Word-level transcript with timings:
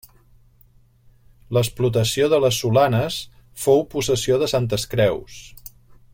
L'explotació 1.57 2.31
de 2.33 2.39
les 2.45 2.61
Solanes 2.63 3.19
fou 3.67 3.85
possessió 3.95 4.41
de 4.45 4.49
Santes 4.57 4.89
Creus. 4.95 5.39